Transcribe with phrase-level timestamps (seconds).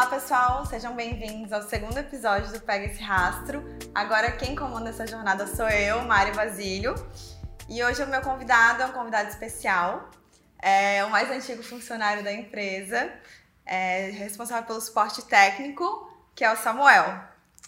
[0.00, 3.62] Olá pessoal, sejam bem-vindos ao segundo episódio do Pega esse Rastro.
[3.94, 6.94] Agora quem comanda essa jornada sou eu, Mari Basílio.
[7.68, 10.08] E hoje o meu convidado é um convidado especial,
[10.58, 13.12] é o mais antigo funcionário da empresa,
[13.66, 17.22] é responsável pelo suporte técnico, que é o Samuel.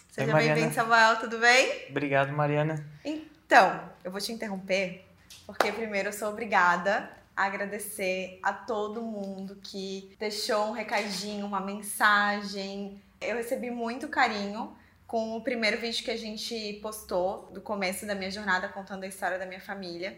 [0.09, 1.85] Seja bem-vindo, Samuel, tudo bem?
[1.91, 2.83] Obrigado, Mariana.
[3.05, 5.07] Então, eu vou te interromper,
[5.45, 13.01] porque primeiro eu sou obrigada agradecer a todo mundo que deixou um recadinho, uma mensagem.
[13.19, 14.75] Eu recebi muito carinho
[15.07, 19.07] com o primeiro vídeo que a gente postou do começo da minha jornada contando a
[19.07, 20.17] história da minha família.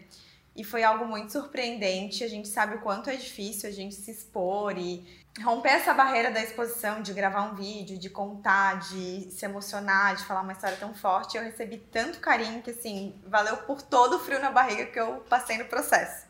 [0.54, 2.24] E foi algo muito surpreendente.
[2.24, 5.06] A gente sabe o quanto é difícil a gente se expor e
[5.42, 10.24] romper essa barreira da exposição, de gravar um vídeo, de contar, de se emocionar, de
[10.24, 11.36] falar uma história tão forte.
[11.36, 15.24] Eu recebi tanto carinho que, assim, valeu por todo o frio na barriga que eu
[15.28, 16.25] passei no processo.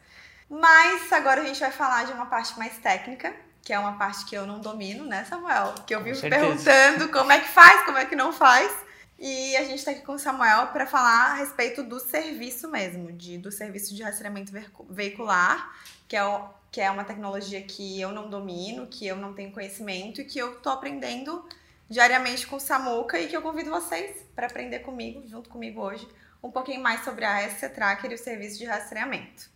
[0.48, 4.24] Mas agora a gente vai falar de uma parte mais técnica, que é uma parte
[4.26, 5.74] que eu não domino, né, Samuel?
[5.86, 8.72] Que eu vivo perguntando como é que faz, como é que não faz.
[9.18, 13.10] E a gente está aqui com o Samuel para falar a respeito do serviço mesmo,
[13.10, 14.52] de, do serviço de rastreamento
[14.90, 15.74] veicular,
[16.06, 19.50] que é, o, que é uma tecnologia que eu não domino, que eu não tenho
[19.50, 21.44] conhecimento e que eu estou aprendendo
[21.88, 26.06] diariamente com o Samuca e que eu convido vocês para aprender comigo, junto comigo hoje,
[26.42, 29.55] um pouquinho mais sobre a SC Tracker e o serviço de rastreamento.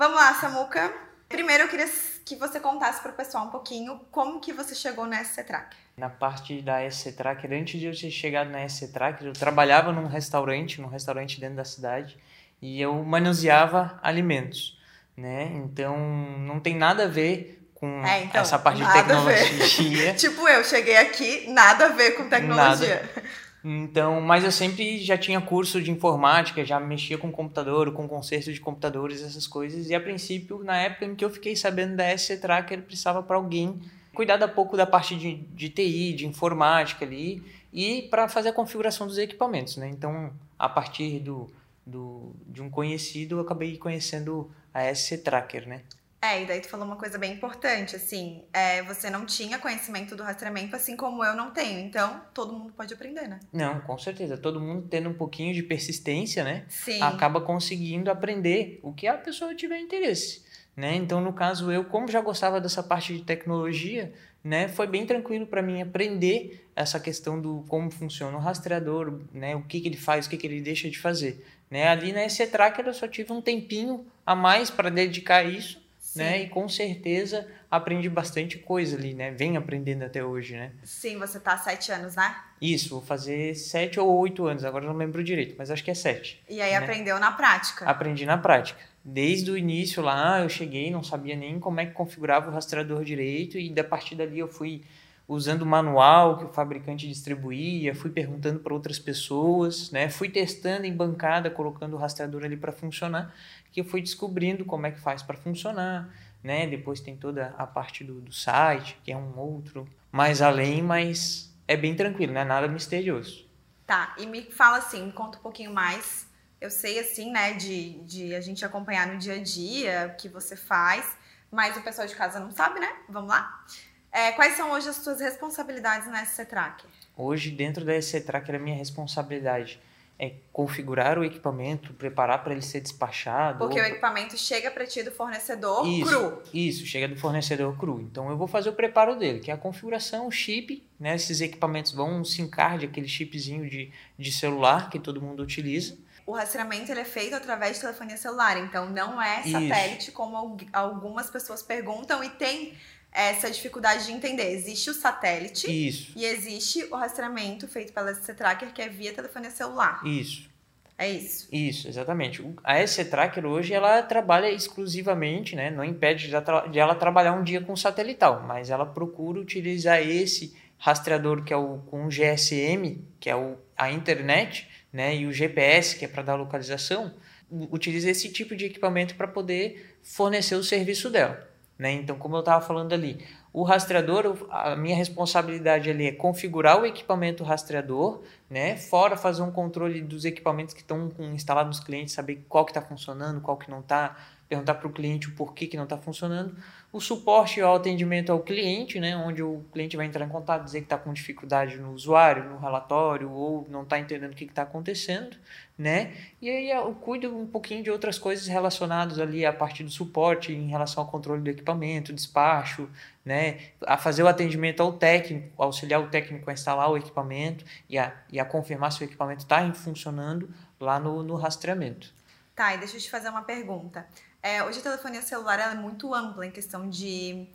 [0.00, 0.90] Vamos lá, Samuca.
[1.28, 1.86] Primeiro eu queria
[2.24, 5.78] que você contasse para o pessoal um pouquinho como que você chegou na SC Tracker
[5.94, 9.92] na parte da SC Tracker, antes de eu ter chegado na SC Tracker, eu trabalhava
[9.92, 12.16] num restaurante, num restaurante dentro da cidade,
[12.62, 14.80] e eu manuseava alimentos,
[15.14, 15.50] né?
[15.56, 20.14] Então, não tem nada a ver com é, então, essa parte de tecnologia.
[20.16, 23.02] tipo eu, cheguei aqui, nada a ver com tecnologia.
[23.14, 23.28] Nada.
[23.62, 28.52] Então, mas eu sempre já tinha curso de informática, já mexia com computador, com conserto
[28.52, 29.90] de computadores, essas coisas.
[29.90, 33.36] E a princípio, na época em que eu fiquei sabendo da SC Tracker, precisava para
[33.36, 33.78] alguém
[34.14, 38.52] cuidar um pouco da parte de, de TI, de informática ali, e para fazer a
[38.52, 39.88] configuração dos equipamentos, né?
[39.88, 41.50] Então, a partir do,
[41.86, 45.82] do, de um conhecido, eu acabei conhecendo a SC Tracker, né?
[46.22, 50.14] É, e daí tu falou uma coisa bem importante, assim, é, você não tinha conhecimento
[50.14, 53.40] do rastreamento, assim como eu não tenho, então todo mundo pode aprender, né?
[53.50, 56.66] Não, com certeza, todo mundo tendo um pouquinho de persistência, né?
[56.68, 57.00] Sim.
[57.00, 60.42] Acaba conseguindo aprender o que a pessoa tiver interesse.
[60.76, 60.94] Né?
[60.94, 65.46] Então, no caso, eu, como já gostava dessa parte de tecnologia, né, foi bem tranquilo
[65.46, 69.96] para mim aprender essa questão do como funciona o rastreador, né, o que, que ele
[69.96, 71.44] faz, o que, que ele deixa de fazer.
[71.70, 71.86] Né?
[71.88, 75.79] Ali na SC Tracker eu só tive um tempinho a mais para dedicar a isso,
[76.16, 76.42] né?
[76.42, 79.30] E com certeza aprendi bastante coisa ali, né?
[79.30, 80.72] Venho aprendendo até hoje, né?
[80.82, 82.36] Sim, você tá há sete anos, né?
[82.60, 85.94] Isso, vou fazer sete ou oito anos, agora não lembro direito, mas acho que é
[85.94, 86.42] sete.
[86.48, 86.76] E aí né?
[86.76, 87.84] aprendeu na prática?
[87.84, 91.92] Aprendi na prática desde o início lá, eu cheguei, não sabia nem como é que
[91.92, 94.82] configurava o rastreador direito e da partir dali eu fui
[95.26, 100.08] usando o manual que o fabricante distribuía, fui perguntando para outras pessoas, né?
[100.08, 103.32] Fui testando em bancada, colocando o rastreador ali para funcionar,
[103.72, 106.66] que eu fui descobrindo como é que faz para funcionar, né?
[106.66, 111.54] Depois tem toda a parte do, do site, que é um outro mais além, mas
[111.68, 113.48] é bem tranquilo, não é nada misterioso.
[113.86, 116.30] Tá, e me fala assim, me conta um pouquinho mais
[116.60, 120.28] eu sei, assim, né, de, de a gente acompanhar no dia a dia o que
[120.28, 121.16] você faz,
[121.50, 122.92] mas o pessoal de casa não sabe, né?
[123.08, 123.64] Vamos lá?
[124.12, 126.90] É, quais são hoje as suas responsabilidades na SC Tracker?
[127.16, 129.80] Hoje, dentro da SC Tracker, a minha responsabilidade
[130.22, 133.58] é configurar o equipamento, preparar para ele ser despachado.
[133.58, 133.84] Porque ou...
[133.86, 136.42] o equipamento chega para ti do fornecedor isso, cru.
[136.52, 138.02] Isso, chega do fornecedor cru.
[138.02, 141.14] Então eu vou fazer o preparo dele, que é a configuração, o chip, né?
[141.14, 145.96] Esses equipamentos vão sincar de aquele chipzinho de, de celular que todo mundo utiliza
[146.26, 150.12] o rastreamento ele é feito através de telefonia celular, então não é satélite Isso.
[150.12, 152.72] como algumas pessoas perguntam e tem
[153.12, 154.52] essa dificuldade de entender.
[154.52, 156.12] Existe o satélite Isso.
[156.16, 160.00] e existe o rastreamento feito pela SC Tracker que é via telefonia celular.
[160.06, 160.48] Isso.
[160.96, 161.48] É isso.
[161.50, 162.44] Isso, exatamente.
[162.62, 165.70] A SC Tracker hoje ela trabalha exclusivamente, né?
[165.70, 171.42] Não impede de ela trabalhar um dia com satelital, mas ela procura utilizar esse rastreador
[171.42, 176.04] que é o com GSM, que é o, a internet, né, e o GPS, que
[176.04, 177.14] é para dar localização,
[177.50, 181.49] utiliza esse tipo de equipamento para poder fornecer o serviço dela.
[181.80, 181.92] Né?
[181.92, 183.24] Então, como eu estava falando ali,
[183.54, 188.76] o rastreador, a minha responsabilidade ali é configurar o equipamento rastreador, né?
[188.76, 192.82] fora fazer um controle dos equipamentos que estão instalados nos clientes, saber qual que está
[192.82, 194.14] funcionando, qual que não está,
[194.46, 196.54] perguntar para o cliente o porquê que não está funcionando.
[196.92, 200.80] O suporte ao atendimento ao cliente, né, onde o cliente vai entrar em contato, dizer
[200.80, 204.62] que está com dificuldade no usuário, no relatório, ou não está entendendo o que está
[204.62, 205.36] acontecendo,
[205.78, 206.12] né?
[206.42, 210.52] E aí eu cuido um pouquinho de outras coisas relacionadas ali à parte do suporte
[210.52, 212.90] em relação ao controle do equipamento, despacho,
[213.24, 217.98] né, a fazer o atendimento ao técnico, auxiliar o técnico a instalar o equipamento e
[217.98, 220.50] a, e a confirmar se o equipamento está funcionando
[220.80, 222.12] lá no, no rastreamento.
[222.56, 224.06] Tá, e deixa eu te fazer uma pergunta.
[224.42, 227.46] É, hoje a telefonia celular é muito ampla em questão de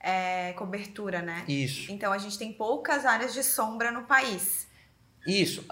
[0.00, 1.44] é, cobertura, né?
[1.46, 1.90] Isso.
[1.90, 4.66] Então a gente tem poucas áreas de sombra no país.
[5.26, 5.64] Isso.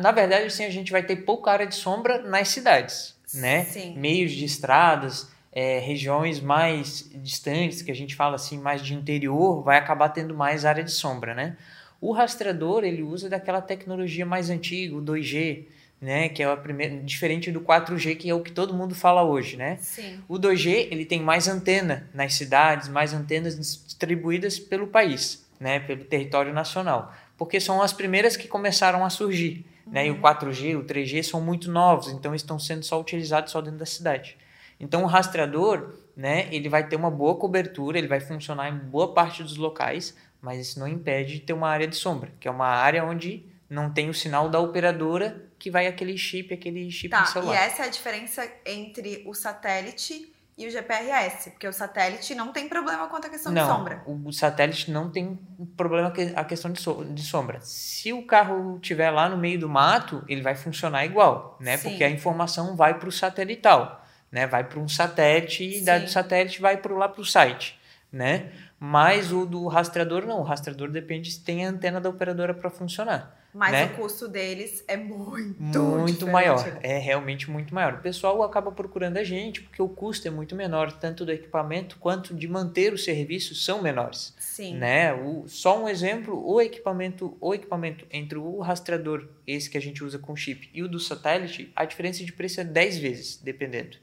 [0.00, 3.64] Na verdade, sim, a gente vai ter pouca área de sombra nas cidades, né?
[3.64, 3.96] Sim.
[3.96, 9.60] Meios de estradas, é, regiões mais distantes, que a gente fala assim, mais de interior,
[9.62, 11.56] vai acabar tendo mais área de sombra, né?
[12.00, 15.66] O rastreador, ele usa daquela tecnologia mais antiga, o 2G,
[16.02, 19.22] né, que é a primeira, diferente do 4G, que é o que todo mundo fala
[19.22, 19.78] hoje, né?
[19.80, 20.18] Sim.
[20.28, 26.04] O 2G, ele tem mais antena nas cidades, mais antenas distribuídas pelo país, né, pelo
[26.04, 29.92] território nacional, porque são as primeiras que começaram a surgir, uhum.
[29.92, 30.08] né?
[30.08, 33.78] E o 4G, o 3G são muito novos, então estão sendo só utilizados só dentro
[33.78, 34.36] da cidade.
[34.80, 39.14] Então o rastreador, né, ele vai ter uma boa cobertura, ele vai funcionar em boa
[39.14, 42.50] parte dos locais, mas isso não impede de ter uma área de sombra, que é
[42.50, 47.08] uma área onde não tem o sinal da operadora que vai aquele chip, aquele chip
[47.08, 47.54] tá, celular.
[47.54, 52.52] E essa é a diferença entre o satélite e o GPRS, porque o satélite não
[52.52, 54.02] tem problema quanto à questão não, de sombra.
[54.06, 55.38] O satélite não tem
[55.74, 57.60] problema a questão de, so, de sombra.
[57.62, 61.78] Se o carro estiver lá no meio do mato, ele vai funcionar igual, né?
[61.78, 61.88] Sim.
[61.88, 64.46] Porque a informação vai para o satelital, né?
[64.46, 67.80] Vai para um satélite e da do satélite vai para lá para o site,
[68.12, 68.52] né?
[68.78, 70.40] Mas o do rastreador não.
[70.40, 73.41] O rastreador depende se tem a antena da operadora para funcionar.
[73.54, 73.84] Mas né?
[73.84, 76.32] o custo deles é muito muito diferente.
[76.32, 76.78] maior.
[76.82, 77.94] É realmente muito maior.
[77.94, 81.98] O pessoal acaba procurando a gente porque o custo é muito menor, tanto do equipamento
[81.98, 84.34] quanto de manter o serviço são menores.
[84.38, 84.76] Sim.
[84.76, 85.12] Né?
[85.12, 90.02] O, só um exemplo, o equipamento, o equipamento entre o rastreador, esse que a gente
[90.02, 93.98] usa com chip, e o do satélite, a diferença de preço é 10 vezes, dependendo.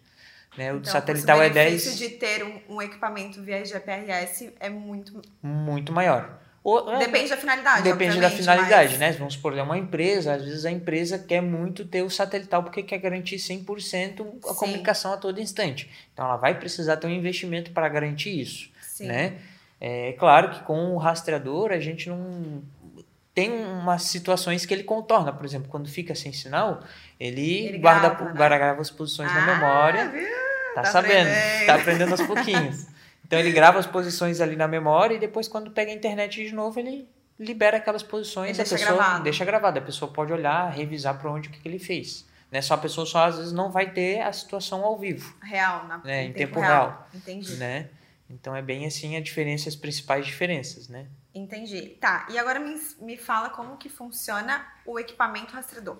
[0.57, 0.74] Né?
[0.74, 1.94] O então, satelital é 10.
[1.94, 6.40] O de ter um, um equipamento via GPRS é muito muito maior.
[6.63, 7.83] Ou, é, Depende da finalidade.
[7.83, 9.00] Depende da finalidade, mas...
[9.00, 9.11] né?
[9.13, 12.83] Vamos supor, é uma empresa, às vezes a empresa quer muito ter o satelital porque
[12.83, 14.56] quer garantir 100% a Sim.
[14.56, 15.89] comunicação a todo instante.
[16.13, 18.69] Então ela vai precisar ter um investimento para garantir isso.
[18.81, 19.07] Sim.
[19.07, 19.38] Né?
[19.79, 22.62] É claro que com o rastreador a gente não.
[23.33, 26.81] Tem umas situações que ele contorna, por exemplo, quando fica sem sinal,
[27.17, 28.33] ele, ele guarda, grava, né?
[28.35, 30.09] guarda as posições ah, na memória.
[30.09, 30.27] Viu?
[30.75, 31.65] Tá, tá sabendo, aprendendo.
[31.65, 32.88] tá aprendendo aos pouquinhos.
[33.29, 36.51] Então ele grava as posições ali na memória e depois quando pega a internet de
[36.51, 37.07] novo ele
[37.39, 39.23] libera aquelas posições Ele a deixa pessoa gravado.
[39.23, 39.77] deixa gravado.
[39.77, 42.25] A pessoa pode olhar, revisar para onde o que, que ele fez.
[42.51, 42.59] Né?
[42.59, 45.99] Só a pessoa só às vezes não vai ter a situação ao vivo, Real, na,
[45.99, 46.23] né?
[46.23, 46.87] em, em tempo, tempo real.
[46.87, 47.07] real.
[47.13, 47.55] Entendi.
[47.57, 47.87] né?
[48.27, 51.05] Então é bem assim a diferença, as principais diferenças, né?
[51.35, 51.81] Entendi.
[52.01, 55.99] Tá, e agora me, me fala como que funciona o equipamento rastreador.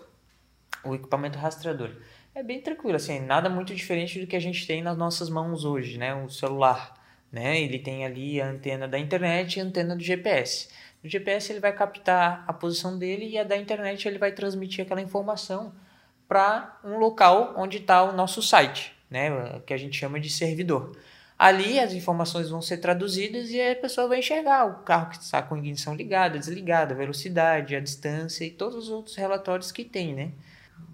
[0.83, 1.91] O equipamento rastreador
[2.33, 5.63] é bem tranquilo, assim, nada muito diferente do que a gente tem nas nossas mãos
[5.63, 6.15] hoje, né?
[6.15, 6.93] O celular,
[7.31, 7.59] né?
[7.61, 10.69] Ele tem ali a antena da internet e a antena do GPS.
[11.03, 14.83] No GPS ele vai captar a posição dele e a da internet ele vai transmitir
[14.83, 15.73] aquela informação
[16.27, 19.59] para um local onde está o nosso site, né?
[19.65, 20.95] Que a gente chama de servidor.
[21.37, 25.41] Ali as informações vão ser traduzidas e a pessoa vai enxergar o carro que está
[25.41, 30.31] com ignição ligada, desligada, velocidade, a distância e todos os outros relatórios que tem, né?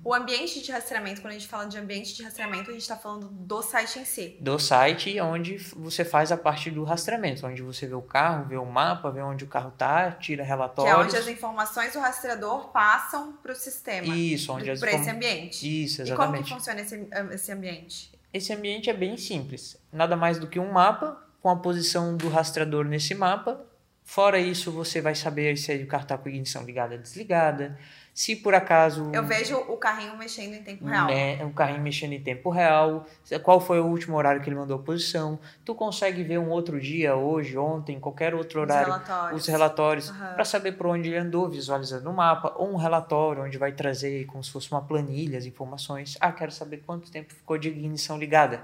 [0.05, 2.95] O ambiente de rastreamento, quando a gente fala de ambiente de rastreamento, a gente está
[2.95, 4.37] falando do site em si.
[4.39, 8.55] Do site onde você faz a parte do rastreamento, onde você vê o carro, vê
[8.55, 10.95] o mapa, vê onde o carro está, tira Que relatórios.
[10.95, 14.15] é onde as informações do rastreador passam para o sistema.
[14.15, 15.83] Isso, onde as Para esse ambiente.
[15.83, 16.53] Isso, E como que exatamente.
[16.53, 18.11] funciona esse, esse ambiente?
[18.31, 19.75] Esse ambiente é bem simples.
[19.91, 23.59] Nada mais do que um mapa com a posição do rastreador nesse mapa.
[24.03, 27.75] Fora isso, você vai saber se o carro está com a ignição ligada ou desligada.
[28.15, 31.07] Se por acaso Eu vejo o carrinho mexendo em tempo real.
[31.07, 33.05] né, o carrinho mexendo em tempo real,
[33.43, 35.37] qual foi o último horário que ele mandou a posição.
[35.65, 39.41] Tu consegue ver um outro dia, hoje, ontem, qualquer outro Os horário, relatórios.
[39.41, 40.33] os relatórios, Aham.
[40.33, 44.25] para saber por onde ele andou, visualizando o mapa, ou um relatório onde vai trazer
[44.27, 46.17] como se fosse uma planilha as informações.
[46.21, 48.63] Ah, quero saber quanto tempo ficou de ignição ligada.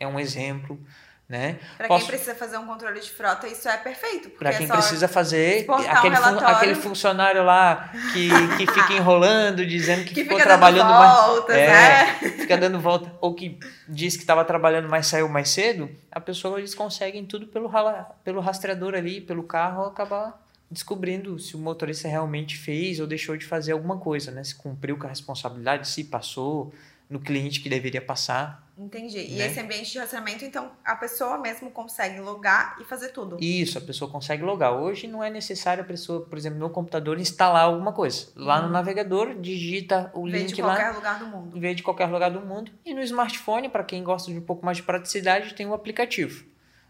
[0.00, 0.80] É um exemplo,
[1.28, 1.58] né?
[1.78, 4.28] Para Posso- quem precisa fazer um controle de frota, isso é perfeito.
[4.30, 8.28] Para quem é precisa fazer, aquele, um fun- aquele funcionário lá que,
[8.58, 11.26] que fica enrolando, dizendo que, Que ficou trabalhando dando mais.
[11.26, 12.14] voltas, É, né?
[12.30, 16.58] fica dando volta, ou que diz que estava trabalhando, mas saiu mais cedo, a pessoa
[16.58, 17.70] eles conseguem tudo pelo,
[18.22, 23.46] pelo rastreador ali, pelo carro, acabar descobrindo se o motorista realmente fez ou deixou de
[23.46, 24.42] fazer alguma coisa, né?
[24.42, 26.74] Se cumpriu com a responsabilidade, se passou
[27.08, 28.63] no cliente que deveria passar.
[28.76, 29.18] Entendi.
[29.18, 29.46] E Né?
[29.46, 33.36] esse ambiente de rastreamento, então, a pessoa mesmo consegue logar e fazer tudo.
[33.40, 34.72] Isso, a pessoa consegue logar.
[34.72, 38.28] Hoje não é necessário a pessoa, por exemplo, no computador instalar alguma coisa.
[38.34, 38.72] Lá no Uhum.
[38.72, 40.74] navegador, digita o Vê link de lá.
[40.74, 41.60] qualquer lugar do mundo.
[41.60, 42.72] Vê de qualquer lugar do mundo.
[42.84, 46.44] E no smartphone, para quem gosta de um pouco mais de praticidade, tem o aplicativo.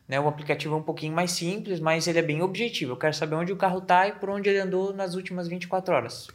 [0.08, 0.18] Né?
[0.18, 2.92] O aplicativo é um pouquinho mais simples, mas ele é bem objetivo.
[2.92, 5.94] Eu quero saber onde o carro está e por onde ele andou nas últimas 24
[5.94, 6.28] horas.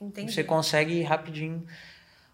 [0.00, 0.32] Entendi.
[0.32, 1.64] Você consegue rapidinho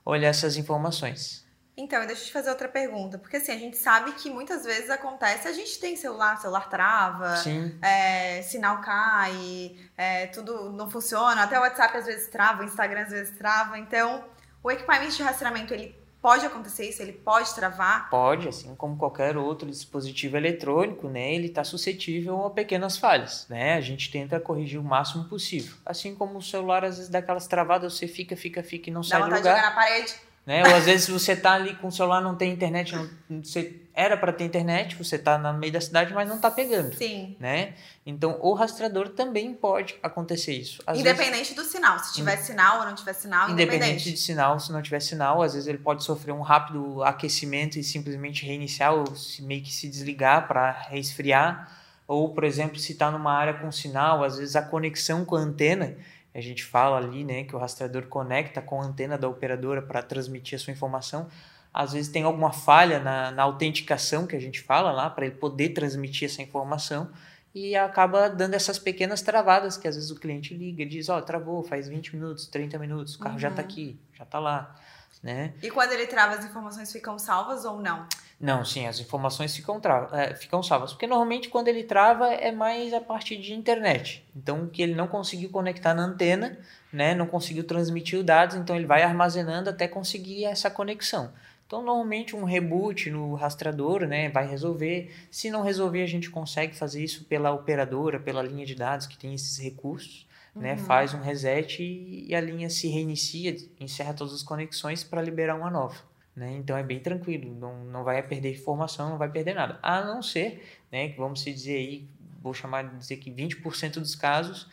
[0.05, 1.47] olhar essas informações.
[1.79, 3.17] Então, deixa eu te fazer outra pergunta.
[3.19, 7.35] Porque assim, a gente sabe que muitas vezes acontece, a gente tem celular, celular trava,
[7.81, 13.03] é, sinal cai, é, tudo não funciona, até o WhatsApp às vezes trava, o Instagram
[13.03, 13.79] às vezes trava.
[13.79, 14.25] Então,
[14.61, 17.01] o equipamento de rastreamento, ele pode acontecer isso?
[17.01, 18.11] Ele pode travar?
[18.11, 21.33] Pode, assim como qualquer outro dispositivo eletrônico, né?
[21.33, 23.75] Ele está suscetível a pequenas falhas, né?
[23.75, 25.77] A gente tenta corrigir o máximo possível.
[25.87, 29.03] Assim como o celular às vezes dá aquelas travadas, você fica, fica, fica e não
[29.03, 29.63] Dá sai do vontade de lugar.
[29.65, 30.28] jogar na parede?
[30.49, 30.67] Né?
[30.67, 34.17] Ou às vezes você tá ali com o celular, não tem internet, não, você era
[34.17, 37.37] para ter internet, você tá no meio da cidade, mas não tá pegando, Sim.
[37.39, 37.75] né?
[38.07, 40.83] Então, o rastreador também pode acontecer isso.
[40.87, 41.99] Às independente do sinal.
[41.99, 44.13] Se tiver sinal ou não tiver sinal, independente independente.
[44.13, 47.85] de sinal, se não tiver sinal, às vezes ele pode sofrer um rápido aquecimento e
[47.85, 51.77] simplesmente reiniciar ou se, meio que se desligar para resfriar.
[52.07, 55.41] Ou, por exemplo, se está numa área com sinal, às vezes a conexão com a
[55.41, 55.95] antena,
[56.39, 60.03] a gente fala ali, né, que o rastreador conecta com a antena da operadora para
[60.03, 61.29] transmitir a sua informação.
[61.73, 65.35] Às vezes tem alguma falha na, na autenticação que a gente fala lá, para ele
[65.37, 67.11] poder transmitir essa informação
[67.55, 71.21] e acaba dando essas pequenas travadas que às vezes o cliente liga e diz, ó,
[71.21, 73.69] travou, faz 20 minutos, 30 minutos, o carro já está Uhum.
[73.69, 74.75] aqui, já está lá,
[75.23, 75.53] né?
[75.63, 78.07] E quando ele trava, as informações ficam salvas ou não?
[78.41, 79.81] Não, sim, as informações ficam,
[80.13, 80.93] é, ficam salvas.
[80.93, 84.25] Porque normalmente quando ele trava é mais a partir de internet.
[84.35, 86.57] Então, que ele não conseguiu conectar na antena,
[86.93, 87.15] né?
[87.15, 91.33] Não conseguiu transmitir os dados, então ele vai armazenando até conseguir essa conexão.
[91.67, 95.15] Então, normalmente um reboot no rastreador, né, vai resolver.
[95.31, 99.19] Se não resolver, a gente consegue fazer isso pela operadora, pela linha de dados que
[99.19, 100.27] tem esses recursos,
[100.59, 100.73] né?
[100.73, 100.79] Uhum.
[100.79, 105.55] Faz um reset e, e a linha se reinicia, encerra todas as conexões para liberar
[105.55, 105.97] uma nova.
[106.35, 106.57] Né?
[106.57, 109.79] Então é bem tranquilo, não, não vai perder informação, não vai perder nada.
[109.83, 112.09] A não ser, né, que vamos se dizer aí,
[112.41, 114.69] vou chamar de dizer que 20% dos casos,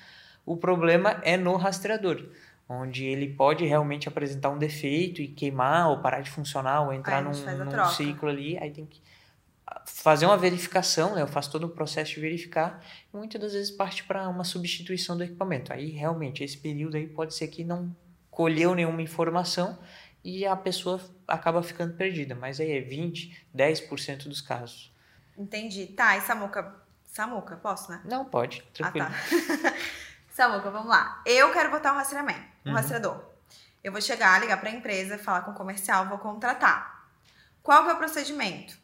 [0.46, 2.30] o problema é no rastreador,
[2.70, 7.24] onde ele pode realmente apresentar um defeito e queimar ou parar de funcionar ou entrar
[7.24, 9.02] num, num ciclo ali, aí tem que
[9.86, 11.22] fazer uma verificação, né?
[11.22, 15.18] Eu faço todo o processo de verificar e muitas das vezes parte para uma substituição
[15.18, 15.74] do equipamento.
[15.74, 17.96] Aí realmente esse período aí pode ser que não
[18.30, 19.78] colheu nenhuma informação
[20.24, 24.92] e a pessoa acaba ficando perdida, mas aí é 20, 10% dos casos.
[25.38, 25.88] Entendi.
[25.88, 26.76] Tá, e Samuca?
[27.06, 28.02] Samuca, posso, né?
[28.06, 29.08] Não pode, tranquilo.
[29.08, 29.74] Ah, tá.
[30.34, 31.22] Samuca, vamos lá.
[31.26, 32.76] Eu quero botar um rastreamento, um Uhum.
[32.76, 33.24] rastreador.
[33.84, 37.08] Eu vou chegar, ligar pra empresa, falar com o comercial, vou contratar.
[37.62, 38.78] Qual que é o procedimento?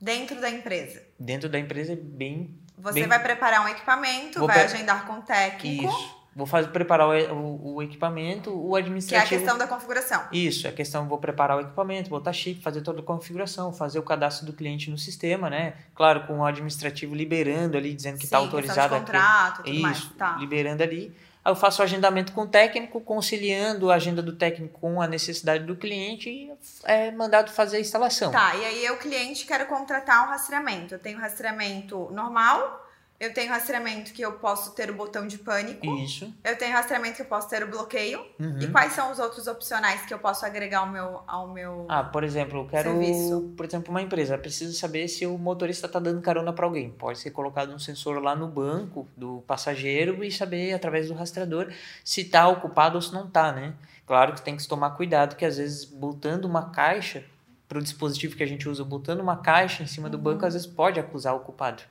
[0.00, 1.02] Dentro da empresa.
[1.18, 5.06] Dentro da empresa é bem Você Bem- vai preparar um equipamento, Vou vai pre- agendar
[5.06, 6.16] com o técnico, isso.
[6.36, 9.40] Vou fazer preparar o, o, o equipamento, o que é a administrativo.
[9.40, 10.22] questão da configuração.
[10.30, 14.02] Isso, é questão, vou preparar o equipamento, botar chip, fazer toda a configuração, fazer o
[14.02, 15.72] cadastro do cliente no sistema, né?
[15.94, 19.80] Claro, com o administrativo liberando ali, dizendo que está Sim, autorizado questão de contrato, tudo
[19.80, 19.96] mais.
[19.96, 20.36] Isso, Tá.
[20.38, 21.16] liberando ali.
[21.46, 25.06] Aí eu faço o agendamento com o técnico, conciliando a agenda do técnico com a
[25.06, 28.32] necessidade do cliente e é mandado fazer a instalação.
[28.32, 30.92] Tá, e aí eu, cliente, quero contratar um rastreamento.
[30.92, 32.84] Eu tenho rastreamento normal,
[33.18, 36.32] eu tenho rastreamento que eu posso ter o botão de pânico, Isso.
[36.44, 38.24] eu tenho rastreamento que eu posso ter o bloqueio.
[38.38, 38.58] Uhum.
[38.60, 41.22] E quais são os outros opcionais que eu posso agregar ao meu.
[41.26, 41.86] Ao meu...
[41.88, 43.54] Ah, por exemplo, eu quero, Serviço.
[43.56, 46.90] por exemplo, uma empresa precisa saber se o motorista está dando carona para alguém.
[46.90, 51.72] Pode ser colocado um sensor lá no banco do passageiro e saber através do rastreador
[52.04, 53.74] se está ocupado ou se não está, né?
[54.06, 57.24] Claro que tem que tomar cuidado que às vezes botando uma caixa
[57.68, 60.22] para o dispositivo que a gente usa, botando uma caixa em cima do Uhum.
[60.22, 61.82] banco, às vezes pode acusar o culpado.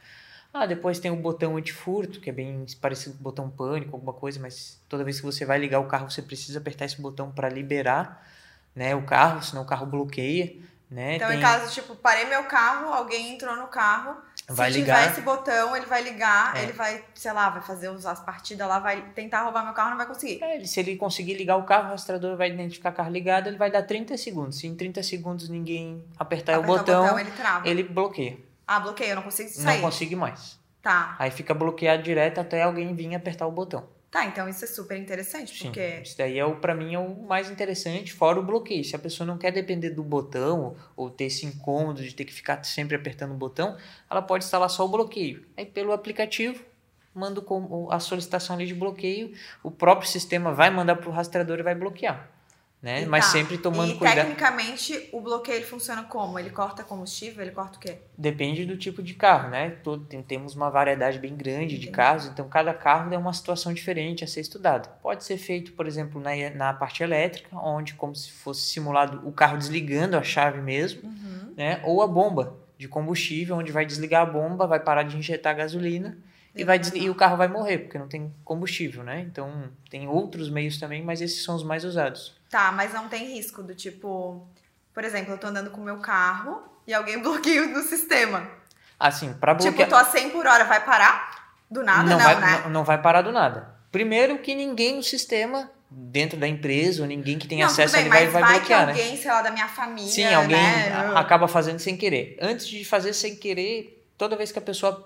[0.58, 4.14] Ah, depois tem o botão antifurto, que é bem parecido com o botão pânico, alguma
[4.14, 7.30] coisa, mas toda vez que você vai ligar o carro, você precisa apertar esse botão
[7.30, 8.26] para liberar
[8.74, 10.56] né, o carro, senão o carro bloqueia.
[10.90, 11.16] Né?
[11.16, 14.16] Então, Tem- em caso, tipo, parei meu carro, alguém entrou no carro.
[14.48, 15.00] Vai se ligar.
[15.00, 16.64] tiver esse botão, ele vai ligar, É.
[16.64, 19.98] ele vai, sei lá, vai fazer as partidas lá, vai tentar roubar meu carro, não
[19.98, 20.42] vai conseguir.
[20.44, 23.48] É, ele- se ele conseguir ligar o carro, o rastreador vai identificar o carro ligado,
[23.48, 24.60] ele vai dar 30 segundos.
[24.60, 27.68] Se em 30 segundos ninguém apertar, Apertar o botão, ele trava.
[27.68, 28.38] ele bloqueia.
[28.68, 29.82] Ah, bloqueio, eu não consigo Não sair.
[29.82, 30.60] consegue mais.
[30.82, 31.16] Tá.
[31.20, 33.88] Aí fica bloqueado direto até alguém vir apertar o botão.
[34.12, 36.00] Tá, então isso é super interessante, Sim, porque.
[36.02, 38.82] isso daí é o para mim é o mais interessante, fora o bloqueio.
[38.84, 42.32] Se a pessoa não quer depender do botão ou ter esse incômodo de ter que
[42.34, 43.76] ficar sempre apertando o botão,
[44.10, 45.46] ela pode instalar só o bloqueio.
[45.58, 46.64] Aí pelo aplicativo
[47.14, 47.44] manda
[47.92, 51.74] a solicitação ali de bloqueio, o próprio sistema vai mandar para o rastreador e vai
[51.76, 52.30] bloquear,
[52.82, 53.02] né?
[53.04, 53.32] E Mas tá.
[53.32, 54.18] sempre tomando e cuidado.
[54.18, 56.38] tecnicamente o bloqueio ele funciona como?
[56.38, 57.42] Ele corta combustível?
[57.44, 57.98] Ele corta o quê?
[58.18, 59.72] Depende do tipo de carro, né?
[59.84, 61.92] Todo, tem- temos uma variedade bem grande de Entendi.
[61.92, 64.88] carros, então cada carro é uma situação diferente a ser estudado.
[65.02, 69.32] Pode ser feito, por exemplo, na, na parte elétrica, onde como se fosse simulado o
[69.32, 71.54] carro desligando a chave mesmo, Uhum.
[71.58, 71.82] né?
[71.84, 76.18] Ou a bomba, de combustível, onde vai desligar a bomba, vai parar de injetar gasolina
[76.56, 79.20] e, vai e o carro vai morrer, porque não tem combustível, né?
[79.22, 82.34] Então tem outros meios também, mas esses são os mais usados.
[82.50, 84.48] Tá, mas não tem risco do tipo,
[84.94, 88.50] por exemplo, eu tô andando com o meu carro e alguém bloqueia no sistema.
[88.98, 89.74] Assim, para bloquear.
[89.74, 91.52] Tipo, tô a 100 por hora, vai parar?
[91.70, 92.62] Do nada, não, não vai, né?
[92.64, 93.76] Não, não vai parar do nada.
[93.92, 98.10] Primeiro que ninguém no sistema dentro da empresa ou ninguém que tem não, acesso bem,
[98.10, 99.18] vai, vai, vai bloquear, que alguém, né?
[99.18, 101.14] sei lá, da minha família, Sim, alguém né?
[101.16, 102.38] acaba fazendo sem querer.
[102.42, 105.04] Antes de fazer sem querer, toda vez que a pessoa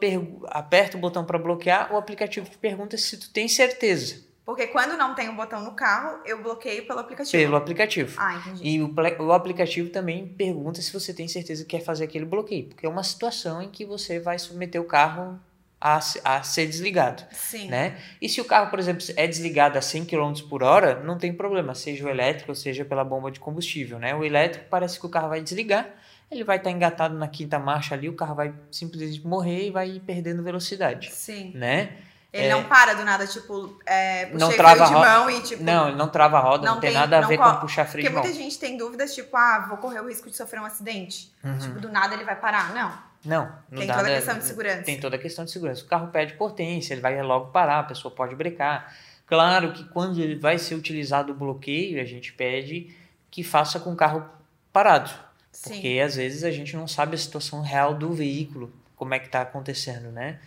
[0.48, 4.28] aperta o botão para bloquear, o aplicativo te pergunta se tu tem certeza.
[4.46, 7.44] Porque quando não tem um botão no carro, eu bloqueio pelo aplicativo.
[7.44, 8.16] Pelo aplicativo.
[8.20, 8.68] Ah, entendi.
[8.68, 12.66] E o, o aplicativo também pergunta se você tem certeza que quer fazer aquele bloqueio.
[12.66, 15.40] Porque é uma situação em que você vai submeter o carro
[15.80, 17.24] a, a ser desligado.
[17.32, 17.68] Sim.
[17.68, 17.98] Né?
[18.22, 21.32] E se o carro, por exemplo, é desligado a 100 km por hora, não tem
[21.32, 24.00] problema, seja o elétrico ou seja pela bomba de combustível.
[24.00, 24.16] Né?
[24.16, 25.88] O elétrico parece que o carro vai desligar,
[26.32, 30.02] ele vai estar engatado na quinta marcha ali, o carro vai simplesmente morrer e vai
[30.06, 31.12] perdendo velocidade.
[31.12, 31.52] Sim.
[31.56, 31.98] Né?
[32.32, 35.64] Ele é, não para do nada, tipo, é, puxei não trava de mão e tipo.
[35.64, 38.08] Não, ele não trava a roda, não, não tem, nada a ver com puxar freio
[38.08, 38.22] de mão.
[38.22, 41.34] Porque muita gente tem dúvidas, tipo, ah, vou correr o risco de sofrer um acidente.
[41.44, 41.58] Uhum.
[41.58, 42.72] Tipo, do nada ele vai parar.
[42.74, 43.10] Não.
[43.26, 44.84] Não, não tem toda a questão de segurança.
[44.84, 45.84] Tem toda a questão de segurança.
[45.84, 48.94] O carro perde potência, ele vai logo parar, a pessoa pode brecar.
[49.26, 52.96] Claro que quando ele vai ser utilizado o bloqueio, a gente pede
[53.30, 54.24] que faça com o carro
[54.72, 55.12] parado.
[55.60, 55.74] Sim.
[55.74, 59.26] Porque às vezes a gente não sabe a situação real do veículo, como é que
[59.26, 60.40] está acontecendo, né?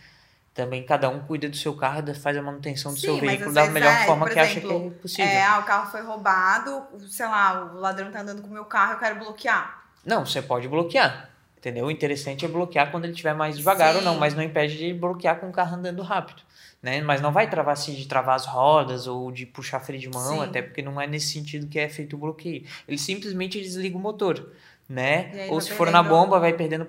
[0.53, 3.65] também cada um cuida do seu carro, faz a manutenção do Sim, seu veículo da
[3.67, 5.31] melhor é, forma que exemplo, acha que é possível.
[5.31, 8.65] É, ah, o carro foi roubado, sei lá, o ladrão tá andando com o meu
[8.65, 9.83] carro, eu quero bloquear.
[10.05, 11.29] Não, você pode bloquear.
[11.57, 11.85] Entendeu?
[11.85, 13.99] O interessante é bloquear quando ele estiver mais devagar Sim.
[13.99, 16.41] ou não, mas não impede de bloquear com o carro andando rápido.
[16.81, 17.01] Né?
[17.01, 20.39] Mas não vai travar assim de travar as rodas ou de puxar freio de mão,
[20.39, 20.43] Sim.
[20.43, 22.65] até porque não é nesse sentido que é feito o bloqueio.
[22.85, 24.51] Ele simplesmente desliga o motor
[24.87, 25.47] né?
[25.49, 26.85] Ou se for na bomba, vai perdendo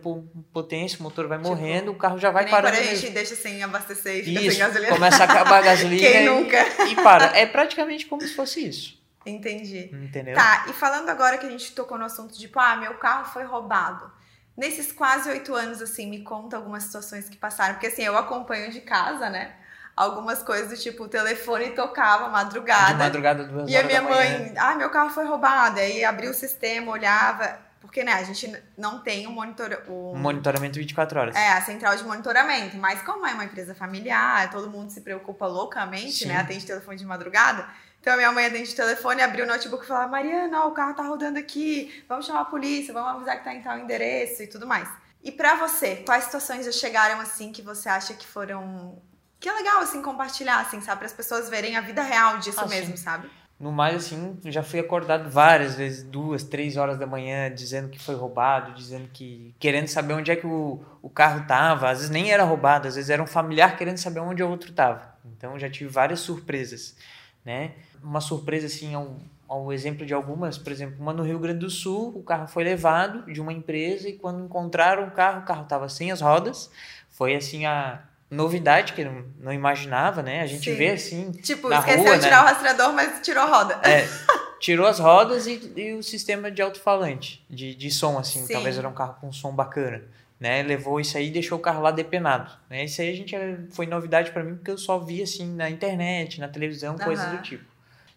[0.52, 2.76] potência, o motor vai tipo, morrendo, o carro já vai parando.
[2.76, 4.92] Quando a gente deixa sem abastecer e fica isso, sem gasolina.
[4.92, 6.02] Começa a acabar a gasolina.
[6.08, 6.58] Quem e, nunca?
[6.88, 7.36] E para.
[7.36, 9.02] É praticamente como se fosse isso.
[9.24, 9.90] Entendi.
[9.92, 10.34] Entendeu?
[10.34, 13.26] Tá, e falando agora que a gente tocou no assunto de, tipo, ah, meu carro
[13.32, 14.12] foi roubado.
[14.56, 17.74] Nesses quase oito anos, assim, me conta algumas situações que passaram.
[17.74, 19.54] Porque, assim, eu acompanho de casa, né?
[19.96, 22.92] Algumas coisas do tipo, o telefone tocava madrugada.
[22.92, 25.78] De madrugada, duas E a minha mãe, ah, meu carro foi roubado.
[25.78, 27.63] Aí abriu o sistema, olhava.
[27.84, 29.82] Porque, né, a gente não tem um monitor...
[29.88, 30.14] O...
[30.16, 31.36] Monitoramento 24 horas.
[31.36, 32.76] É, a central de monitoramento.
[32.76, 36.26] Mas como é uma empresa familiar, todo mundo se preocupa loucamente, né, Sim.
[36.28, 36.36] né?
[36.38, 37.68] Atende telefone de madrugada.
[38.00, 40.72] Então, a minha mãe atende o telefone, abriu o notebook e falava, Mariana, ó, o
[40.72, 44.42] carro tá rodando aqui, vamos chamar a polícia, vamos avisar que tá em tal endereço
[44.42, 44.88] e tudo mais.
[45.22, 49.00] E para você, quais situações já chegaram assim que você acha que foram...
[49.40, 50.98] Que é legal, assim, compartilhar, assim, sabe?
[50.98, 53.02] Para as pessoas verem a vida real disso ah, mesmo, sim.
[53.02, 53.30] sabe?
[53.58, 57.98] No mais, assim, já fui acordado várias vezes, duas, três horas da manhã, dizendo que
[57.98, 59.54] foi roubado, dizendo que.
[59.58, 61.88] querendo saber onde é que o, o carro tava.
[61.88, 64.72] Às vezes nem era roubado, às vezes era um familiar querendo saber onde o outro
[64.72, 65.14] tava.
[65.24, 66.96] Então já tive várias surpresas,
[67.44, 67.72] né?
[68.02, 69.16] Uma surpresa, assim, ao,
[69.48, 72.64] ao exemplo de algumas, por exemplo, uma no Rio Grande do Sul, o carro foi
[72.64, 76.70] levado de uma empresa e quando encontraram o carro, o carro tava sem as rodas.
[77.08, 78.02] Foi, assim, a
[78.34, 80.42] novidade que não, não imaginava, né?
[80.42, 80.76] A gente Sim.
[80.76, 81.32] vê assim.
[81.32, 82.42] Tipo, na esqueceu rua, de tirar né?
[82.42, 83.80] o rastreador, mas tirou a roda.
[83.82, 84.06] É,
[84.60, 88.44] tirou as rodas e, e o sistema de alto-falante, de, de som, assim.
[88.46, 88.52] Sim.
[88.52, 90.02] Talvez era um carro com som bacana.
[90.38, 92.50] Né, levou isso aí e deixou o carro lá depenado.
[92.68, 92.84] Né?
[92.84, 93.34] Isso aí a gente
[93.70, 96.98] foi novidade para mim porque eu só vi assim na internet, na televisão, uhum.
[96.98, 97.64] coisas do tipo.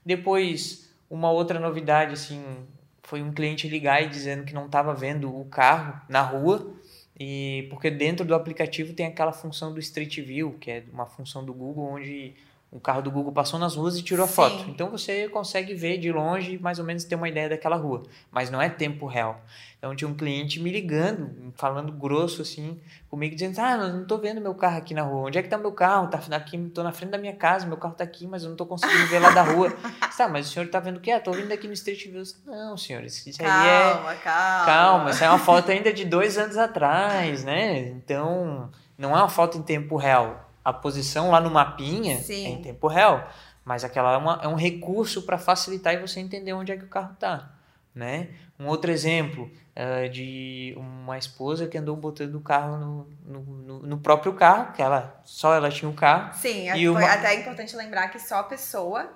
[0.03, 2.43] Depois, uma outra novidade assim,
[3.03, 6.73] foi um cliente ligar e dizendo que não estava vendo o carro na rua
[7.19, 11.43] e porque dentro do aplicativo tem aquela função do Street View, que é uma função
[11.43, 12.35] do Google onde
[12.69, 14.69] o carro do Google passou nas ruas e tirou a foto.
[14.69, 18.49] Então você consegue ver de longe mais ou menos ter uma ideia daquela rua, mas
[18.49, 19.41] não é tempo real.
[19.77, 22.77] Então tinha um cliente me ligando, falando grosso assim,
[23.09, 25.27] comigo dizendo: "Ah, eu não tô vendo meu carro aqui na rua.
[25.27, 26.07] Onde é que tá meu carro?
[26.07, 28.57] Tá aqui, tô na frente da minha casa, meu carro tá aqui, mas eu não
[28.57, 29.71] tô conseguindo ver lá da rua".
[30.17, 31.11] tá, mas o senhor tá vendo o quê?
[31.11, 32.23] Ah, tô vindo aqui no Street View.
[32.45, 34.65] Não, senhor, isso aí calma, é Calma, calma.
[34.65, 37.87] Calma, isso é uma foto ainda de dois anos atrás, né?
[37.89, 42.45] Então, não é uma foto em tempo real a posição lá no mapinha Sim.
[42.45, 43.25] é em tempo real.
[43.63, 46.83] Mas aquela é, uma, é um recurso para facilitar e você entender onde é que
[46.83, 47.53] o carro está.
[47.95, 48.31] Né?
[48.59, 53.97] Um outro exemplo uh, de uma esposa que andou botando o carro no, no, no,
[53.97, 56.33] próprio carro, que ela só ela tinha o carro.
[56.33, 57.13] Sim, e foi uma...
[57.13, 59.09] até é importante lembrar que só a pessoa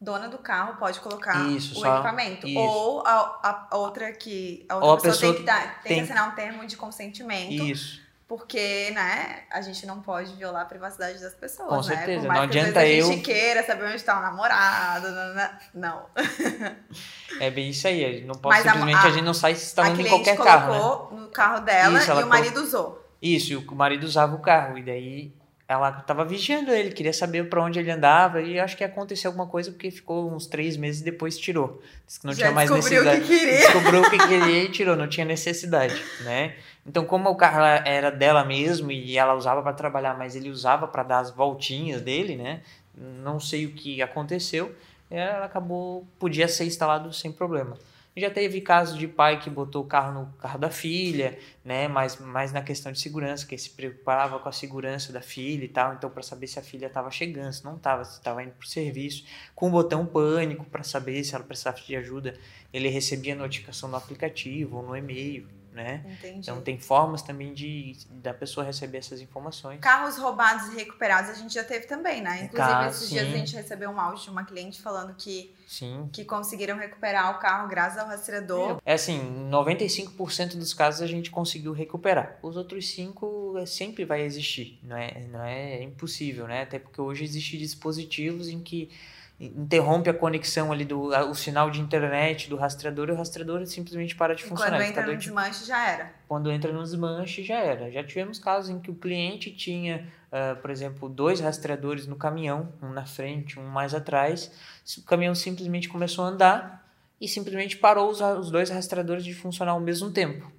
[0.00, 2.46] dona do carro pode colocar isso, o só, equipamento.
[2.46, 2.58] Isso.
[2.58, 6.02] Ou a, a, outra que a outra pessoa, pessoa, tem, que, dar, tem, tem, que
[6.04, 7.64] assinar um termo de consentimento.
[7.64, 8.01] Isso
[8.34, 11.82] porque, né, a gente não pode violar a privacidade das pessoas, Com né?
[11.82, 15.50] certeza, não adianta vezes a eu- gente queira saber onde tá o namorado, não.
[15.74, 16.06] não.
[17.38, 18.02] É bem isso aí.
[18.02, 20.38] a gente Não pode Mas a- simplesmente, a, a- gente não sai instalando em qualquer
[20.38, 20.78] carro, né?
[20.80, 23.06] colocou no carro dela Isso, e o marido usou.
[23.20, 25.34] Isso, e o marido usava o carro, e daí
[25.72, 29.46] ela tava vigiando ele, queria saber para onde ele andava, e acho que aconteceu alguma
[29.46, 31.82] coisa porque ficou uns três meses e depois tirou.
[32.06, 33.32] Disse que não Já tinha mais descobriu o necessidade.
[33.32, 33.58] que queria.
[33.58, 36.54] Descobriu o que queria e tirou, não tinha necessidade, né?
[36.86, 40.86] Então, como o carro era dela mesmo e ela usava para trabalhar, mas ele usava
[40.86, 42.60] para dar as voltinhas dele, né?
[42.94, 44.74] Não sei o que aconteceu,
[45.10, 47.76] ela acabou, podia ser instalado sem problema.
[48.14, 51.88] Já teve casos de pai que botou o carro no carro da filha, né?
[51.88, 55.68] Mas mais na questão de segurança, que se preocupava com a segurança da filha e
[55.68, 58.52] tal, então para saber se a filha estava chegando, se não estava, se estava indo
[58.52, 62.34] para o serviço, com o botão pânico para saber se ela precisava de ajuda,
[62.70, 66.04] ele recebia notificação no aplicativo ou no e-mail, né?
[66.06, 66.38] Entendi.
[66.40, 69.80] Então tem formas também de da pessoa receber essas informações.
[69.80, 72.44] Carros roubados e recuperados a gente já teve também, né?
[72.44, 73.36] Inclusive, Ca- esses dias a sim.
[73.38, 76.08] gente recebeu um áudio de uma cliente falando que, Sim.
[76.12, 78.80] que conseguiram recuperar o carro graças ao rastreador.
[78.84, 79.18] É assim,
[79.50, 82.38] 95% dos casos a gente conseguiu recuperar.
[82.42, 86.62] Os outros 5 é, sempre vai existir, não é, não é impossível, né?
[86.62, 88.90] Até porque hoje existem dispositivos em que
[89.46, 94.14] interrompe a conexão ali do o sinal de internet do rastreador e o rastreador simplesmente
[94.14, 94.72] para de E funcionar.
[94.72, 96.12] quando ele entra no desmanche já era.
[96.28, 97.90] quando entra no desmanche já era.
[97.90, 102.72] Já tivemos casos em que o cliente tinha, ah, por exemplo, dois rastreadores no caminhão,
[102.82, 104.52] um na frente, um mais atrás.
[104.98, 106.88] O caminhão simplesmente começou a andar
[107.20, 110.50] e simplesmente parou os, os dois rastreadores de funcionar ao mesmo tempo.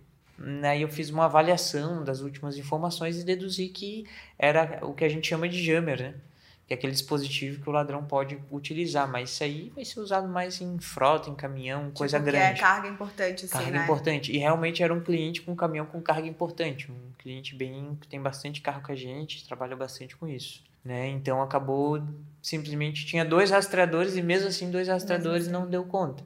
[0.63, 4.05] Aí eu fiz uma avaliação das últimas informações e deduzi que
[4.37, 6.15] era o que a gente chama de jammer, né?
[6.67, 10.27] Que é aquele dispositivo que o ladrão pode utilizar, mas isso aí vai ser usado
[10.29, 12.53] mais em frota, em caminhão, coisa tipo, grande.
[12.53, 13.83] Que é carga importante, assim, Carga né?
[13.83, 14.31] importante.
[14.31, 16.89] E realmente era um cliente com um caminhão com carga importante.
[16.89, 20.63] Um cliente bem que tem bastante carro com a gente, trabalha bastante com isso.
[20.85, 21.07] Né?
[21.09, 22.01] Então acabou
[22.41, 25.51] simplesmente tinha dois rastreadores e mesmo assim dois rastreadores assim.
[25.51, 26.23] não deu conta.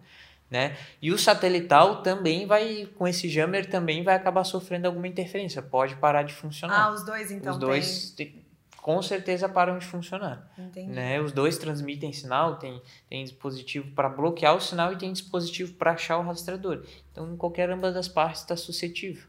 [0.49, 0.77] Né?
[1.01, 5.61] E o satelital também vai, com esse jammer, também vai acabar sofrendo alguma interferência.
[5.61, 6.85] Pode parar de funcionar.
[6.85, 8.43] Ah, os dois então Os dois te-
[8.87, 10.49] com certeza param de funcionar.
[10.57, 10.93] Entendi.
[10.93, 11.19] Né?
[11.19, 15.91] Os dois transmitem sinal, tem, tem dispositivo para bloquear o sinal e tem dispositivo para
[15.91, 16.85] achar o rastreador.
[17.11, 19.27] Então, em qualquer ambas das partes está suscetível,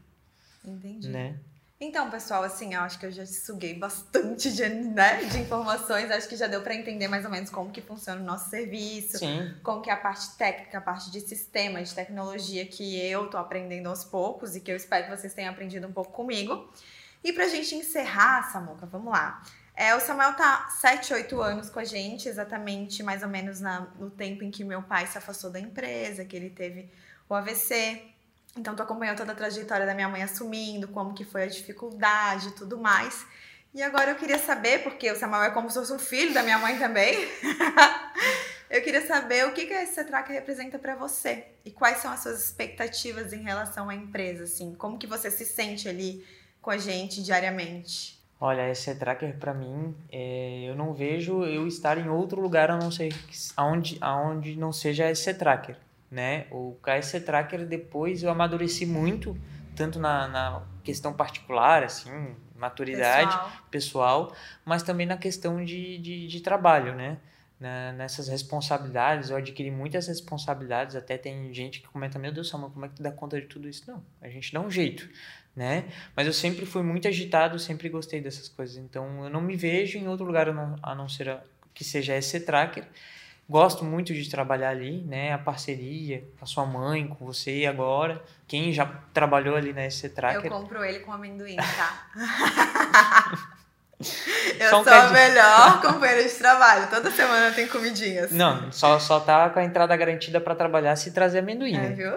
[0.63, 1.09] Entendi.
[1.09, 1.41] né?
[1.77, 6.09] Então, pessoal, assim, eu acho que eu já suguei bastante de, né, de informações.
[6.09, 9.17] Acho que já deu para entender mais ou menos como que funciona o nosso serviço.
[9.17, 13.29] Sim, como que é a parte técnica, a parte de sistema, de tecnologia que eu
[13.29, 16.69] tô aprendendo aos poucos e que eu espero que vocês tenham aprendido um pouco comigo.
[17.23, 19.41] E pra gente encerrar, Samuca, vamos lá.
[19.75, 23.87] É, o Samuel tá 7, 8 anos com a gente, exatamente mais ou menos na-
[23.97, 26.91] no tempo em que meu pai se afastou da empresa, que ele teve
[27.29, 28.03] o AVC.
[28.57, 32.49] Então, tu acompanhou toda a trajetória da minha mãe assumindo, como que foi a dificuldade
[32.49, 33.25] e tudo mais.
[33.73, 36.41] E agora eu queria saber, porque o Samuel é como se fosse um filho da
[36.43, 37.15] minha mãe também.
[38.69, 42.21] eu queria saber o que, que a Cetrac representa para você e quais são as
[42.21, 46.25] suas expectativas em relação à empresa, assim, como que você se sente ali
[46.61, 48.19] com a gente diariamente.
[48.39, 52.77] olha, esse tracker para mim, é, eu não vejo eu estar em outro lugar a
[52.77, 53.13] não ser
[53.57, 55.77] aonde, aonde não seja esse tracker,
[56.09, 56.47] né?
[56.51, 59.37] O KS Tracker depois eu amadureci muito,
[59.75, 66.27] tanto na, na questão particular, assim, maturidade, Pessoal, pessoal, mas também na questão de, de,
[66.27, 67.17] de trabalho, né?
[67.59, 72.71] Na- nessas responsabilidades, eu adquiri muitas responsabilidades, até tem gente que comenta, meu Deus, Samuel,
[72.71, 73.83] como é que tu dá conta de tudo isso?
[73.85, 75.09] Não, a gente dá um jeito,
[75.59, 75.83] né?
[76.15, 79.97] Mas eu sempre fui muito agitado, sempre gostei dessas coisas, então eu não me vejo
[79.99, 81.41] em outro lugar a não, ser a-
[81.73, 82.85] que seja esse tracker.
[83.49, 85.33] Gosto muito de trabalhar ali, né?
[85.33, 88.23] A parceria com a sua mãe, com você agora.
[88.47, 90.49] Quem já trabalhou ali na SC eu Tracker.
[90.51, 92.09] compro ele com amendoim, tá?
[94.59, 96.87] eu Só sou a melhor companheira de trabalho.
[96.89, 98.31] Toda semana tem comidinhas.
[98.31, 101.89] Não, só, só tá com a entrada garantida para trabalhar se trazer amendoim, É, né?
[101.95, 102.11] viu?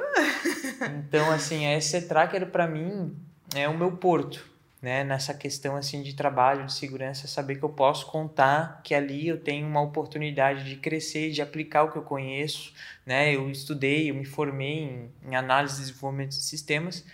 [0.99, 3.17] Então, assim, a SC Tracker para mim
[3.55, 4.45] é o meu porto,
[4.81, 5.05] né?
[5.05, 9.39] Nessa questão assim de trabalho, de segurança, saber que eu posso contar que ali eu
[9.39, 12.73] tenho uma oportunidade de crescer, de aplicar o que eu conheço,
[13.07, 13.35] né?
[13.35, 17.05] Eu estudei, eu me formei em, em análise e desenvolvimento de sistemas,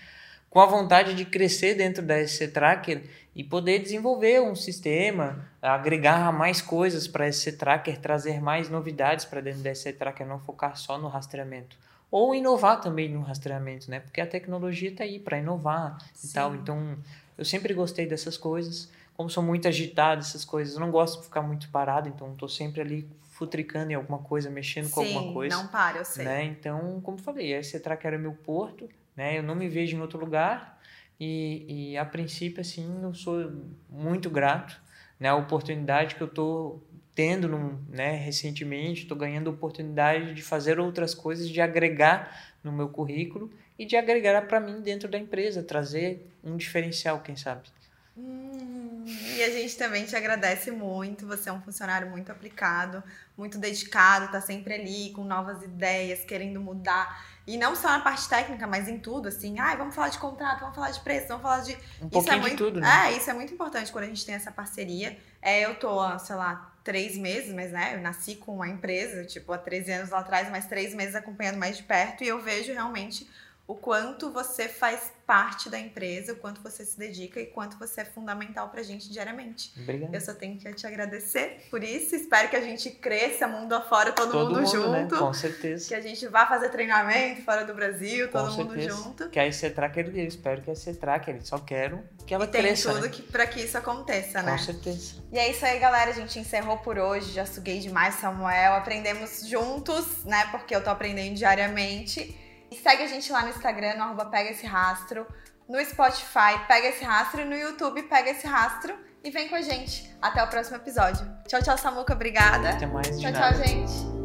[0.48, 3.02] com a vontade de crescer dentro da SC Tracker
[3.34, 9.24] e poder desenvolver um sistema, agregar mais coisas para a SC Tracker, trazer mais novidades
[9.24, 11.76] para dentro da SC Tracker, não focar só no rastreamento
[12.10, 14.00] ou inovar também no rastreamento, né?
[14.00, 16.32] Porque a tecnologia está aí para inovar e Sim.
[16.32, 16.54] tal.
[16.54, 16.96] Então,
[17.36, 18.90] eu sempre gostei dessas coisas.
[19.14, 22.48] Como sou muito agitado, essas coisas, eu não gosto de ficar muito parado, então estou
[22.48, 25.56] sempre ali futricando em alguma coisa, mexendo com alguma Sim, coisa.
[25.56, 26.24] não para, eu sei.
[26.24, 26.44] Né?
[26.44, 29.38] Então, como falei, esse Tracker é meu porto, né?
[29.38, 30.78] Eu não me vejo em outro lugar.
[31.20, 33.52] E, e a princípio, assim, eu sou
[33.90, 34.80] muito grato
[35.18, 36.86] né, a oportunidade que eu estou
[37.18, 37.48] tendo
[37.88, 43.84] né, recentemente, estou ganhando oportunidade de fazer outras coisas, de agregar no meu currículo e
[43.84, 47.70] de agregar para mim dentro da empresa, trazer um diferencial, quem sabe.
[48.16, 51.26] Hum, e a gente também te agradece muito.
[51.26, 53.02] Você é um funcionário muito aplicado,
[53.36, 57.26] muito dedicado, está sempre ali com novas ideias, querendo mudar.
[57.48, 59.58] E não só na parte técnica, mas em tudo, assim.
[59.58, 61.72] Ah, vamos falar de contrato, vamos falar de preço, vamos falar de.
[61.72, 62.50] Um isso pouquinho é muito...
[62.50, 63.06] de tudo, né?
[63.06, 65.18] É, isso é muito importante quando a gente tem essa parceria.
[65.42, 69.52] É, eu tô, sei lá, três meses, mas né, eu nasci com uma empresa, tipo,
[69.52, 72.72] há 13 anos lá atrás, mais três meses acompanhando mais de perto, e eu vejo
[72.72, 73.28] realmente
[73.68, 78.00] o quanto você faz parte da empresa, o quanto você se dedica e quanto você
[78.00, 79.70] é fundamental pra gente diariamente.
[79.78, 80.14] Obrigado.
[80.14, 82.16] Eu só tenho que te agradecer por isso.
[82.16, 85.00] Espero que a gente cresça mundo afora, todo, Todo mundo, mundo, né?
[85.02, 85.18] junto.
[85.18, 85.86] Com certeza.
[85.86, 88.96] Que a gente vá fazer treinamento fora do Brasil, Com todo mundo certeza.
[88.96, 89.28] junto.
[89.28, 92.62] Que a Tracker, eu espero que a IC Tracker, só quero que ela E tem
[92.62, 93.08] cresça, tudo né?
[93.10, 94.52] que, pra que isso aconteça, né?
[94.52, 95.16] Com certeza.
[95.30, 96.10] E é isso aí, galera.
[96.10, 97.32] A gente encerrou por hoje.
[97.32, 98.72] Já suguei demais, Samuel.
[98.72, 100.46] Aprendemos juntos, né?
[100.50, 102.34] Porque eu tô aprendendo diariamente.
[102.70, 105.26] E segue a gente lá no Instagram, no arroba Pega Esse Rastro.
[105.68, 107.42] No Spotify, Pega Esse Rastro.
[107.42, 108.96] E no YouTube, Pega Esse Rastro.
[109.22, 110.14] E vem com a gente.
[110.20, 111.26] Até o próximo episódio.
[111.46, 112.14] Tchau, tchau, Samuca.
[112.14, 112.70] Obrigada.
[112.70, 114.17] Até mais Tchau, tchau, gente.